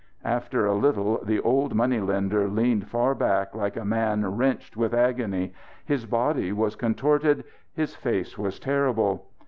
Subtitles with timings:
[0.25, 4.95] After a little the old money lender leaned far back like a man wrenched with
[4.95, 5.53] agony.
[5.85, 9.27] His body was contorted, his face was terrible.